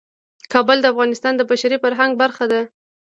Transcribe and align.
کابل 0.53 0.77
د 0.81 0.85
افغانستان 0.93 1.33
د 1.37 1.41
بشري 1.51 1.77
فرهنګ 1.83 2.11
برخه 2.21 2.45
ده. 2.51 2.61